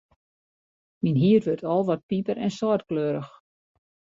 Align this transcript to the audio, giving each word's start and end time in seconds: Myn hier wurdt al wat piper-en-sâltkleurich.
Myn 1.01 1.19
hier 1.23 1.41
wurdt 1.45 1.67
al 1.73 1.83
wat 1.87 2.07
piper-en-sâltkleurich. 2.09 3.31